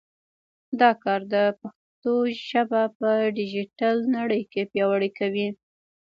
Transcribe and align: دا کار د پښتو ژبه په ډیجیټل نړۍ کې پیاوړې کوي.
دا 0.79 0.91
کار 1.03 1.21
د 1.33 1.35
پښتو 1.61 2.13
ژبه 2.47 2.81
په 2.97 3.09
ډیجیټل 3.37 3.97
نړۍ 4.15 4.41
کې 4.51 4.61
پیاوړې 4.71 5.09
کوي. 5.19 5.47